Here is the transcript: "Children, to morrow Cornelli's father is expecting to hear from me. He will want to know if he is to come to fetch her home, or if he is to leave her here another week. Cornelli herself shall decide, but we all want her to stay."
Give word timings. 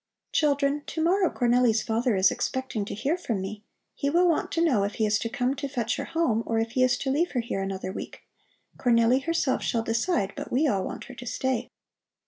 "Children, 0.31 0.81
to 0.87 1.03
morrow 1.03 1.29
Cornelli's 1.29 1.83
father 1.83 2.15
is 2.15 2.31
expecting 2.31 2.85
to 2.85 2.95
hear 2.95 3.19
from 3.19 3.39
me. 3.39 3.63
He 3.93 4.09
will 4.09 4.27
want 4.27 4.51
to 4.53 4.65
know 4.65 4.81
if 4.83 4.95
he 4.95 5.05
is 5.05 5.19
to 5.19 5.29
come 5.29 5.53
to 5.57 5.67
fetch 5.67 5.97
her 5.97 6.05
home, 6.05 6.41
or 6.47 6.57
if 6.57 6.71
he 6.71 6.81
is 6.81 6.97
to 6.97 7.11
leave 7.11 7.33
her 7.33 7.39
here 7.41 7.61
another 7.61 7.91
week. 7.91 8.23
Cornelli 8.79 9.21
herself 9.25 9.61
shall 9.61 9.83
decide, 9.83 10.33
but 10.35 10.51
we 10.51 10.67
all 10.67 10.83
want 10.83 11.03
her 11.03 11.13
to 11.13 11.27
stay." 11.27 11.69